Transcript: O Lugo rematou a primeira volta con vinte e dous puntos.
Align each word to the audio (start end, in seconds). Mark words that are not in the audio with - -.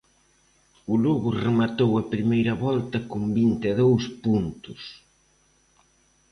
O 0.91 0.93
Lugo 1.03 1.29
rematou 1.45 1.91
a 1.95 2.07
primeira 2.13 2.53
volta 2.65 2.97
con 3.11 3.21
vinte 3.37 3.65
e 3.71 3.77
dous 3.81 4.03
puntos. 4.23 4.81